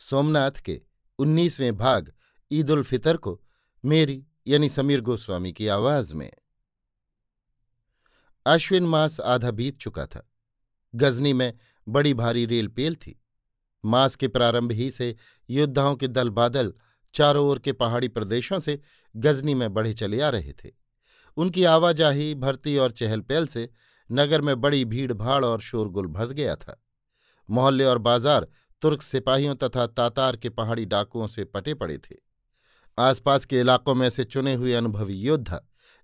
सोमनाथ 0.00 0.50
के 0.50 0.80
उन्नीसवें 1.18 1.76
भाग 1.76 2.12
ईद 2.50 2.70
उल 2.70 2.82
फितर 2.82 3.16
को 3.16 3.40
मेरी 3.84 4.24
यानी 4.46 4.68
समीर 4.68 5.00
गोस्वामी 5.00 5.52
की 5.52 5.68
आवाज़ 5.68 6.14
में। 6.14 6.30
अश्विन 8.46 8.86
मास 8.86 9.20
आधा 9.20 9.50
बीत 9.50 9.78
चुका 9.78 10.06
था। 10.06 10.28
गजनी 10.94 11.32
में 11.32 11.52
बड़ी 11.86 12.14
भारी 12.14 12.44
रेल 12.46 12.68
पेल 12.68 12.94
थी। 12.96 13.20
मास 13.84 14.16
के 14.16 14.28
प्रारंभ 14.28 14.72
ही 14.72 14.90
से 14.90 15.14
योद्धाओं 15.48 15.96
के 15.96 16.08
दल 16.08 16.30
बादल 16.30 16.72
चारों 17.14 17.46
ओर 17.46 17.58
के 17.58 17.72
पहाड़ी 17.72 18.08
प्रदेशों 18.08 18.58
से 18.60 18.80
गजनी 19.16 19.54
में 19.54 19.72
बढ़े 19.74 19.92
चले 19.94 20.20
आ 20.20 20.28
रहे 20.28 20.52
थे। 20.52 20.70
उनकी 21.36 21.64
आवाजाही, 21.64 22.34
भर्ती 22.34 22.76
और 22.76 22.92
चहल 22.92 23.20
पहल 23.20 23.46
से 23.46 23.68
नगर 24.10 24.40
में 24.40 24.60
बड़ी 24.60 24.84
भीड़ 24.84 25.12
भाड़ 25.12 25.44
और 25.44 25.60
शोरगुल 25.60 26.06
भर 26.06 26.26
गया 26.26 26.56
था। 26.56 26.82
मोहल्ले 27.48 27.84
और 27.84 27.98
बाज़ार 27.98 28.46
तुर्क 28.82 29.02
सिपाहियों 29.02 29.54
तथा 29.54 29.86
तातार 29.86 30.36
के 30.36 30.48
पहाड़ी 30.48 30.84
डाकुओं 30.84 31.26
से 31.26 31.44
पटे 31.44 31.74
पड़े 31.74 31.98
थे। 31.98 32.16
आसपास 32.98 33.44
के 33.44 33.60
इलाकों 33.60 33.94
में 33.94 34.08
से 34.10 34.24
चुने 34.24 34.54
हुए 34.54 34.72
अनुभवी 34.72 35.14
योद्धा, 35.14 35.60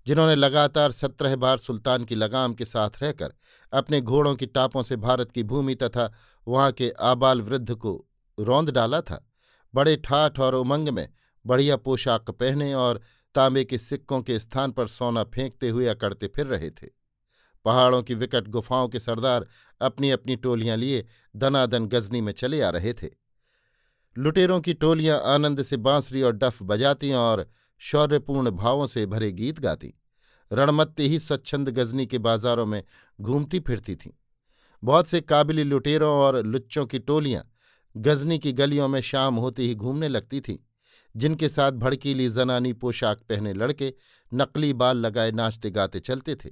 जिन्होंने 0.07 0.35
लगातार 0.35 0.91
सत्रह 0.91 1.35
बार 1.35 1.57
सुल्तान 1.57 2.03
की 2.05 2.15
लगाम 2.15 2.53
के 2.53 2.65
साथ 2.65 3.01
रहकर 3.01 3.33
अपने 3.73 4.01
घोड़ों 4.01 4.35
की 4.35 4.45
टापों 4.45 4.83
से 4.83 4.95
भारत 4.95 5.31
की 5.31 5.43
भूमि 5.43 5.75
तथा 5.75 6.11
वहाँ 6.47 6.71
के 6.71 6.89
आबाल 6.89 7.41
वृद्ध 7.41 7.75
को 7.75 8.05
रौंद 8.39 8.69
डाला 8.69 9.01
था, 9.01 9.25
बड़े 9.73 9.95
ठाठ 9.95 10.39
और 10.39 10.55
उमंग 10.55 10.89
में 10.89 11.07
बढ़िया 11.45 11.77
पोशाक 11.77 12.29
पहने 12.31 12.73
और 12.73 13.01
तांबे 13.35 13.63
के 13.65 13.77
सिक्कों 13.77 14.21
के 14.21 14.39
स्थान 14.39 14.71
पर 14.71 14.87
सोना 14.87 15.23
फेंकते 15.23 15.69
हुए 15.69 15.87
अकड़ते 15.87 16.27
फिर 16.27 16.45
रहे 16.45 16.69
थे। 16.69 16.87
पहाड़ों 17.65 18.03
की 18.03 18.15
विकट 18.15 18.47
गुफाओं 18.47 18.87
के 18.87 18.99
सरदार 18.99 19.47
अपनी 19.81 20.09
अपनी 20.11 20.35
टोलियाँ 20.35 20.77
लिए 20.77 21.05
दनादन 21.35 21.85
गजनी 21.85 22.21
में 22.21 22.31
चले 22.33 22.61
आ 22.61 22.69
रहे 22.69 22.93
थे। 22.93 23.09
लुटेरों 24.17 24.59
की 24.61 24.73
टोलियाँ 24.73 25.21
आनंद 25.25 25.61
से 25.61 25.77
बांसुरी 25.77 26.21
और 26.21 26.31
डफ 26.31 26.63
बजाती 26.63 27.11
और 27.13 27.45
शौर्यपूर्ण 27.81 28.51
भावों 28.51 28.85
से 28.85 29.05
भरे 29.05 29.31
गीत 29.31 29.59
गाती। 29.59 29.93
रणमत्ती 30.51 31.07
ही 31.07 31.19
स्वच्छंद 31.19 31.69
गजनी 31.69 32.05
के 32.05 32.17
बाजारों 32.17 32.65
में 32.65 32.83
घूमती 33.21 33.59
फिरती 33.59 33.95
थीं। 33.95 34.11
बहुत 34.83 35.07
से 35.07 35.21
काबिली 35.21 35.63
लुटेरों 35.63 36.11
और 36.11 36.43
लुच्चों 36.45 36.85
की 36.85 36.99
टोलियाँ 36.99 37.43
गजनी 37.97 38.39
की 38.39 38.51
गलियों 38.53 38.87
में 38.87 39.01
शाम 39.01 39.35
होते 39.35 39.63
ही 39.63 39.75
घूमने 39.75 40.07
लगती 40.07 40.41
थीं, 40.41 40.57
जिनके 41.15 41.49
साथ 41.49 41.71
भड़कीली 41.71 42.29
जनानी 42.29 42.73
पोशाक 42.73 43.21
पहने 43.29 43.53
लड़के 43.53 43.93
नकली 44.33 44.73
बाल 44.73 44.97
लगाए 44.97 45.31
नाचते 45.31 45.69
गाते 45.71 45.99
चलते 45.99 46.35
थे। 46.35 46.49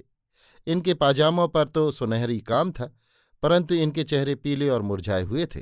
इनके 0.66 0.94
पाजामों 0.94 1.46
पर 1.48 1.68
तो 1.68 1.90
सुनहरी 1.90 2.40
काम 2.40 2.70
था, 2.72 2.90
परंतु 3.42 3.74
इनके 3.74 4.04
चेहरे 4.04 4.34
पीले 4.34 4.68
और 4.68 4.82
मुरझाए 4.82 5.22
हुए 5.22 5.46
थे। 5.46 5.60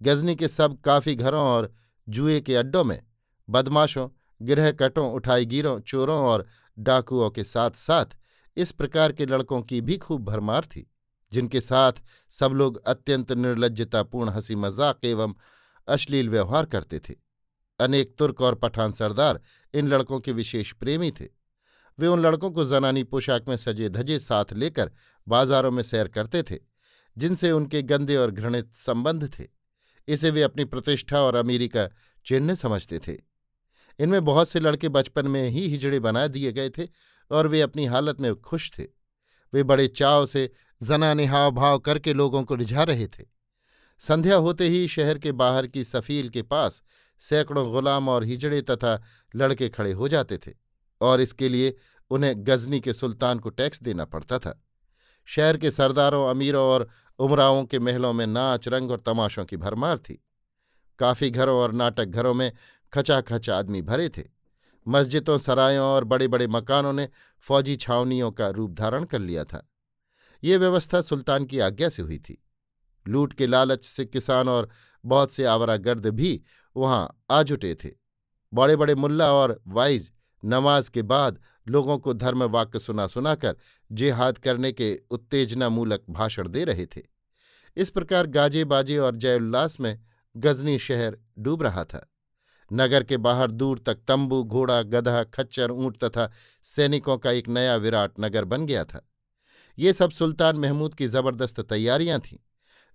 गजनी 0.00 0.34
के 0.36 0.48
सब 0.48 0.80
काफ़ी 0.80 1.14
घरों 1.14 1.42
और 1.42 1.72
जुए 2.08 2.40
के 2.40 2.56
अड्डों 2.56 2.84
में 2.84 3.00
बदमाशों 3.48 4.08
गृहकटों 4.40 5.10
उठाईगीरों 5.12 5.78
चोरों 5.80 6.18
और 6.20 6.46
डाकुओं 6.78 7.30
के 7.30 7.44
साथ 7.44 7.70
साथ 7.70 8.16
इस 8.56 8.72
प्रकार 8.72 9.12
के 9.12 9.26
लड़कों 9.26 9.60
की 9.62 9.80
भी 9.80 9.96
खूब 9.96 10.24
भरमार 10.24 10.64
थी, 10.66 10.86
जिनके 11.32 11.60
साथ 11.60 11.92
सब 12.32 12.52
लोग 12.52 12.82
अत्यंत 12.86 13.32
निर्लजतापूर्ण 13.32 14.30
हँसी 14.30 14.54
मज़ाक 14.56 15.04
एवं 15.04 15.34
अश्लील 15.88 16.28
व्यवहार 16.28 16.66
करते 16.66 16.98
थे। 16.98 17.14
अनेक 17.80 18.14
तुर्क 18.18 18.40
और 18.40 18.54
पठान 18.54 18.92
सरदार 18.92 19.40
इन 19.74 19.88
लड़कों 19.88 20.20
के 20.20 20.32
विशेष 20.32 20.72
प्रेमी 20.72 21.10
थे। 21.10 21.26
वे 21.98 22.06
उन 22.06 22.20
लड़कों 22.20 22.50
को 22.50 22.64
जनानी 22.64 23.04
पोशाक 23.04 23.48
में 23.48 23.56
सजे 23.56 23.88
धजे 23.88 24.18
साथ 24.18 24.52
लेकर 24.52 24.90
बाजारों 25.28 25.70
में 25.70 25.82
सैर 25.82 26.08
करते 26.08 26.42
थे, 26.42 26.58
जिनसे 27.18 27.50
उनके 27.50 27.82
गंदे 27.82 28.16
और 28.16 28.30
घृणित 28.30 28.74
संबंध 28.74 29.30
थे। 29.38 29.44
इसे 30.08 30.30
वे 30.30 30.42
अपनी 30.42 30.64
प्रतिष्ठा 30.64 31.20
और 31.20 31.34
अमीरी 31.34 31.68
का 31.68 31.88
चिन्ह 32.26 32.54
समझते 32.54 32.98
थे। 32.98 33.16
इनमें 33.98 34.24
बहुत 34.24 34.48
से 34.48 34.60
लड़के 34.60 34.88
बचपन 34.88 35.26
में 35.26 35.48
ही 35.48 35.68
हिजड़े 35.68 36.00
बना 36.00 36.26
दिए 36.26 36.52
गए 36.52 36.70
थे 36.70 36.88
और 37.30 37.46
वे 37.46 37.60
अपनी 37.60 37.86
हालत 37.86 38.20
में 38.20 38.34
खुश 38.34 38.70
थे। 38.78 38.86
वे 39.52 39.62
बड़े 39.62 39.86
चाव 39.88 40.26
से 40.26 40.50
जनाने 40.82 41.24
हाव 41.24 41.50
भाव 41.50 41.78
करके 41.78 42.12
लोगों 42.12 42.42
को 42.44 42.54
रिझा 42.54 42.82
रहे 42.82 43.06
थे। 43.06 43.24
संध्या 43.98 44.36
होते 44.36 44.68
ही 44.68 44.88
शहर 44.88 45.18
के 45.18 45.32
बाहर 45.32 45.66
की 45.66 45.84
सफील 45.84 46.28
के 46.28 46.42
पास 46.42 46.82
सैकड़ों 47.18 47.72
गुलाम 47.72 48.08
और 48.08 48.24
हिजड़े 48.24 48.62
तथा 48.62 49.02
लड़के 49.36 49.68
खड़े 49.68 49.92
हो 49.92 50.08
जाते 50.08 50.38
थे। 50.38 50.63
और 51.04 51.20
इसके 51.20 51.48
लिए 51.48 51.76
उन्हें 52.10 52.34
गजनी 52.36 52.80
के 52.80 52.92
सुल्तान 52.92 53.38
को 53.38 53.50
टैक्स 53.50 53.82
देना 53.82 54.04
पड़ता 54.04 54.38
था। 54.38 54.62
शहर 55.26 55.56
के 55.56 55.70
सरदारों, 55.70 56.30
अमीरों 56.30 56.64
और 56.64 56.88
उमराओं 57.18 57.64
के 57.64 57.78
महलों 57.78 58.12
में 58.12 58.26
नाच, 58.26 58.68
रंग 58.68 58.90
और 58.90 59.02
तमाशों 59.06 59.44
की 59.44 59.56
भरमार 59.56 59.98
थी। 59.98 60.24
काफ़ी 60.98 61.30
घरों 61.30 61.58
और 61.58 61.72
नाटक 61.72 62.04
घरों 62.04 62.34
में 62.34 62.52
खचाखच 62.92 63.50
आदमी 63.50 63.82
भरे 63.82 64.08
थे। 64.08 64.22
मस्जिदों, 64.88 65.38
सरायों 65.38 65.86
और 65.86 66.04
बड़े 66.04 66.28
बड़े 66.28 66.46
मकानों 66.46 66.92
ने 66.92 67.08
फौजी 67.40 67.76
छावनियों 67.76 68.30
का 68.30 68.48
रूप 68.48 68.70
धारण 68.70 69.04
कर 69.04 69.18
लिया 69.18 69.44
था। 69.44 69.68
ये 70.44 70.56
व्यवस्था 70.56 71.00
सुल्तान 71.00 71.44
की 71.44 71.58
आज्ञा 71.58 71.88
से 71.88 72.02
हुई 72.02 72.18
थी। 72.18 72.44
लूट 73.08 73.32
के 73.32 73.46
लालच 73.46 73.84
से 73.84 74.04
किसान 74.04 74.48
और 74.48 74.68
बहुत 75.04 75.32
से 75.32 75.44
आवारागर्द 75.44 76.06
भी 76.06 76.42
वहाँ 76.76 77.24
आ 77.30 77.42
जुटे 77.42 77.74
थे। 77.74 77.90
बड़े 78.54 78.76
बड़े 78.76 78.94
मुल्ला 78.94 79.32
और 79.32 79.60
वाइज 79.66 80.10
नमाज़ 80.44 80.90
के 80.90 81.02
बाद 81.02 81.38
लोगों 81.68 81.98
को 81.98 82.14
धर्म 82.14 82.42
वाक्य 82.42 82.78
सुना 82.78 83.06
सुनाकर 83.06 83.56
जेहाद 83.92 84.38
करने 84.38 84.72
के 84.72 85.00
उत्तेजनामूलक 85.10 86.04
भाषण 86.10 86.48
दे 86.48 86.64
रहे 86.64 86.86
थे। 86.86 87.02
इस 87.76 87.90
प्रकार 87.90 88.26
गाजे 88.26 88.64
बाजे 88.64 88.98
और 88.98 89.16
जय 89.16 89.36
उल्लास 89.36 89.80
में 89.80 89.98
गजनी 90.36 90.78
शहर 90.78 91.18
डूब 91.38 91.62
रहा 91.62 91.84
था। 91.84 92.10
नगर 92.72 93.02
के 93.02 93.16
बाहर 93.16 93.50
दूर 93.50 93.78
तक 93.78 93.94
तंबू, 94.08 94.42
घोड़ा, 94.44 94.82
गधा, 94.82 95.22
खच्चर, 95.24 95.70
ऊँट 95.70 96.04
तथा 96.04 96.30
सैनिकों 96.64 97.18
का 97.18 97.30
एक 97.30 97.48
नया 97.48 97.76
विराट 97.76 98.12
नगर 98.20 98.44
बन 98.44 98.66
गया 98.66 98.84
था। 98.84 99.10
ये 99.78 99.92
सब 99.92 100.10
सुल्तान 100.10 100.56
महमूद 100.56 100.94
की 100.94 101.06
ज़बरदस्त 101.06 101.60
तैयारियाँ 101.60 102.20
थीं, 102.20 102.38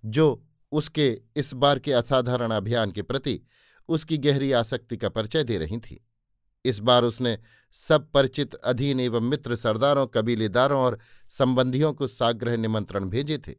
जो 0.04 0.46
उसके 0.72 1.20
इस 1.36 1.54
बार 1.54 1.78
के 1.78 1.92
असाधारण 1.92 2.50
अभियान 2.50 2.90
के 2.90 3.02
प्रति 3.02 3.40
उसकी 3.88 4.18
गहरी 4.18 4.52
आसक्ति 4.52 4.96
का 4.96 5.08
परिचय 5.08 5.44
दे 5.44 5.58
रही 5.58 5.78
थी। 5.78 6.06
इस 6.64 6.78
बार 6.80 7.04
उसने 7.04 7.38
सब 7.74 8.10
परिचित 8.12 8.54
अधीन 8.54 9.00
एवं 9.00 9.20
मित्र 9.22 9.56
सरदारों, 9.56 10.06
कबीलेदारों 10.06 10.80
और 10.80 10.98
संबंधियों 11.30 11.92
को 11.92 12.06
साग्रह 12.06 12.56
निमंत्रण 12.56 13.04
भेजे 13.04 13.38
थे। 13.38 13.54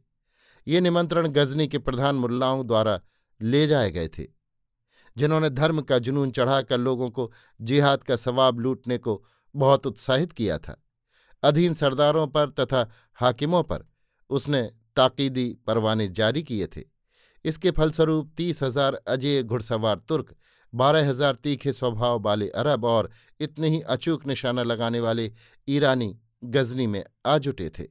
ये 0.66 0.80
निमंत्रण 0.80 1.28
गजनी 1.28 1.66
के 1.68 1.78
प्रधान 1.78 2.14
मुल्लाओं 2.16 2.66
द्वारा 2.66 3.00
ले 3.40 3.66
जाए 3.66 3.90
गए 3.90 4.08
थे, 4.08 4.26
जिन्होंने 5.16 5.50
धर्म 5.50 5.80
का 5.82 5.98
जुनून 5.98 6.30
चढ़ाकर 6.30 6.78
लोगों 6.78 7.10
को 7.10 7.30
जिहाद 7.60 8.02
का 8.02 8.16
सवाब 8.16 8.60
लूटने 8.60 8.98
को 8.98 9.22
बहुत 9.54 9.86
उत्साहित 9.86 10.32
किया 10.32 10.58
था। 10.58 10.76
अधीन 11.42 11.74
सरदारों 11.74 12.26
पर 12.26 12.50
तथा 12.50 12.88
हाकिमों 13.18 13.62
पर 13.62 13.84
उसने 14.30 14.62
ताकीदी 14.96 15.46
परवाने 15.66 16.08
जारी 16.10 16.42
किए 16.42 16.66
थे। 16.66 16.82
इसके 17.44 17.70
फलस्वरूप 17.70 18.32
तीस 18.36 18.62
हज़ार 18.62 18.94
अजय 18.94 19.42
घुड़सवार 19.42 19.98
तुर्क 20.08 20.34
बारह 20.72 21.08
हज़ार 21.08 21.34
तीखे 21.34 21.72
स्वभाव 21.72 22.20
वाले 22.22 22.48
अरब 22.48 22.84
और 22.84 23.10
इतने 23.40 23.68
ही 23.68 23.80
अचूक 23.80 24.26
निशाना 24.26 24.62
लगाने 24.62 25.00
वाले 25.00 25.30
ईरानी 25.68 26.14
गजनी 26.44 26.86
में 26.86 27.02
आ 27.26 27.36
जुटे 27.38 27.68
थे। 27.70 27.86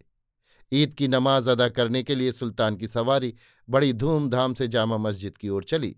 ईद 0.71 0.93
की 0.93 1.07
नमाज़ 1.07 1.49
अदा 1.49 1.67
करने 1.69 2.03
के 2.03 2.15
लिए 2.15 2.31
सुल्तान 2.31 2.75
की 2.75 2.87
सवारी 2.87 3.33
बड़ी 3.67 3.93
धूमधाम 3.93 4.53
से 4.53 4.67
जामा 4.67 4.97
मस्जिद 4.97 5.37
की 5.37 5.49
ओर 5.49 5.63
चली। 5.63 5.95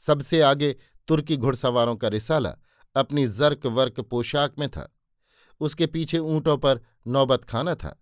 सबसे 0.00 0.40
आगे 0.40 0.74
तुर्की 1.08 1.36
घुड़सवारों 1.36 1.96
का 1.96 2.08
रिसाला 2.08 2.54
अपनी 2.96 3.26
जर्क 3.26 3.66
वर्क 3.66 4.00
पोशाक 4.00 4.58
में 4.58 4.68
था। 4.68 4.88
उसके 5.60 5.86
पीछे 5.86 6.18
ऊंटों 6.18 6.56
पर 6.58 6.80
नौबत 7.06 7.44
खाना 7.44 7.74
था। 7.74 7.98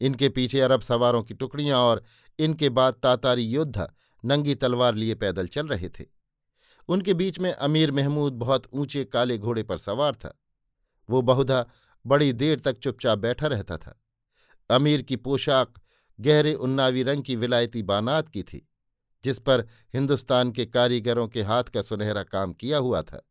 इनके 0.00 0.28
पीछे 0.28 0.60
अरब 0.60 0.80
सवारों 0.80 1.22
की 1.22 1.34
टुकड़ियाँ 1.34 1.78
और 1.78 2.02
इनके 2.38 2.68
बाद 2.68 2.94
तातारी 2.94 3.42
योद्धा 3.42 3.86
नंगी 4.24 4.54
तलवार 4.54 4.94
लिए 4.94 5.14
पैदल 5.14 5.46
चल 5.46 5.66
रहे 5.66 5.88
थे। 5.88 6.04
उनके 6.88 7.14
बीच 7.14 7.38
में 7.38 7.52
अमीर 7.52 7.90
महमूद 7.90 8.32
बहुत 8.32 8.66
ऊँचे 8.72 9.04
काले 9.04 9.38
घोड़े 9.38 9.62
पर 9.62 9.78
सवार 9.78 10.14
था। 10.14 10.38
वो 11.08 11.22
बहुधा 11.22 11.66
बड़ी 12.06 12.32
देर 12.32 12.60
तक 12.60 12.78
चुपचाप 12.78 13.18
बैठा 13.18 13.46
रहता 13.46 13.76
था। 13.76 13.98
अमीर 14.70 15.02
की 15.02 15.16
पोशाक 15.16 15.74
गहरे 16.20 16.54
उन्नावी 16.54 17.02
रंग 17.02 17.22
की 17.22 17.36
विलायती 17.36 17.82
बानात 17.82 18.28
की 18.28 18.42
थी, 18.42 18.68
जिस 19.24 19.38
पर 19.38 19.66
हिंदुस्तान 19.94 20.52
के 20.52 20.66
कारीगरों 20.66 21.28
के 21.28 21.42
हाथ 21.42 21.64
का 21.64 21.82
सुनहरा 21.82 22.22
काम 22.22 22.52
किया 22.52 22.78
हुआ 22.78 23.02
था। 23.02 23.22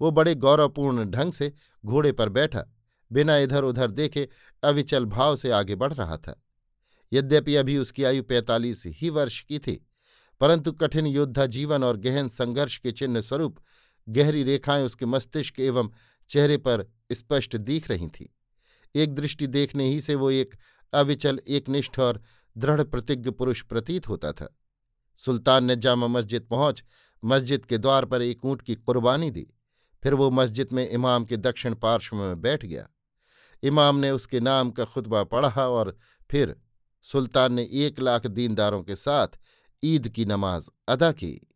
वो 0.00 0.10
बड़े 0.10 0.34
गौरवपूर्ण 0.34 1.04
ढंग 1.04 1.32
से 1.32 1.52
घोड़े 1.84 2.12
पर 2.12 2.28
बैठा, 2.28 2.64
बिना 3.12 3.36
इधर 3.36 3.64
उधर 3.64 3.90
देखे 3.90 4.28
अविचल 4.62 5.04
भाव 5.04 5.36
से 5.36 5.50
आगे 5.50 5.74
बढ़ 5.74 5.92
रहा 5.92 6.16
था। 6.16 6.42
यद्यपि 7.12 7.56
अभी 7.56 7.76
उसकी 7.78 8.04
आयु 8.04 8.22
पैंतालीस 8.22 8.82
ही 8.86 9.10
वर्ष 9.10 9.40
की 9.40 9.58
थी 9.58 9.86
परंतु 10.40 10.72
कठिन 10.72 11.06
योद्धा 11.06 11.46
जीवन 11.46 11.84
और 11.84 11.96
गहन 11.96 12.28
संघर्ष 12.28 12.78
के 12.78 12.92
चिन्ह 12.92 13.20
स्वरूप 13.20 13.58
गहरी 14.08 14.42
रेखाएँ 14.42 14.84
उसके 14.84 15.06
मस्तिष्क 15.06 15.60
एवं 15.60 15.90
चेहरे 16.28 16.56
पर 16.56 16.92
स्पष्ट 17.12 17.56
दिख 17.56 17.88
रही 17.88 18.08
थीं। 18.08 18.26
एक 18.94 19.14
दृष्टि 19.14 19.46
देखने 19.46 19.88
ही 19.88 20.00
से 20.00 20.14
वो 20.14 20.30
एक 20.30 20.54
अविचल, 20.92 21.40
एकनिष्ठ 21.48 21.98
और 21.98 22.22
दृढ़ 22.58 22.82
प्रतिज्ञ 22.82 23.30
पुरुष 23.30 23.62
प्रतीत 23.62 24.08
होता 24.08 24.32
था। 24.32 24.58
सुल्तान 25.16 25.64
ने 25.64 25.76
जामा 25.76 26.06
मस्जिद 26.06 26.42
पहुँच, 26.42 26.84
मस्जिद 27.24 27.64
के 27.64 27.78
द्वार 27.78 28.04
पर 28.04 28.22
एक 28.22 28.44
ऊँट 28.44 28.62
की 28.62 28.74
कुर्बानी 28.74 29.30
दी। 29.30 29.46
फिर 30.02 30.14
वो 30.14 30.30
मस्जिद 30.30 30.68
में 30.72 30.88
इमाम 30.88 31.24
के 31.24 31.36
दक्षिण 31.36 31.74
पार्श्व 31.74 32.16
में 32.16 32.40
बैठ 32.40 32.66
गया। 32.66 32.88
इमाम 33.62 33.96
ने 33.96 34.10
उसके 34.10 34.40
नाम 34.40 34.70
का 34.70 34.84
खुतबा 34.84 35.24
पढ़ा 35.24 35.68
और 35.68 35.98
फिर 36.30 36.56
सुल्तान 37.02 37.52
ने 37.52 37.68
एक 37.72 38.00
लाख 38.00 38.26
दीनदारों 38.26 38.82
के 38.82 38.96
साथ 38.96 39.28
ईद 39.84 40.08
की 40.08 40.24
नमाज़ 40.24 40.68
अदा 40.88 41.12
की। 41.12 41.48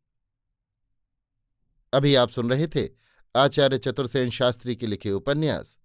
अभी 1.92 2.14
आप 2.14 2.30
सुन 2.30 2.50
रहे 2.50 2.66
थे 2.66 2.88
आचार्य 3.36 3.78
चतुर्सेन 3.78 4.30
शास्त्री 4.30 4.76
के 4.76 4.86
लिखे 4.86 5.10
उपन्यास, 5.12 5.78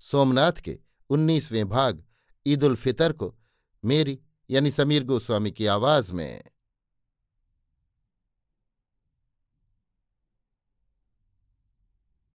सोमनाथ 0.00 0.52
के 0.52 0.78
उन्नीसवें 1.10 1.68
भाग 1.68 2.04
ईद 2.46 2.64
उल 2.64 2.76
फितर 2.76 3.12
को 3.12 3.34
मेरी 3.84 4.20
यानी 4.50 4.70
समीर 4.70 5.04
गोस्वामी 5.04 5.50
की 5.50 5.66
आवाज़ 5.66 6.12
में। 6.12 6.44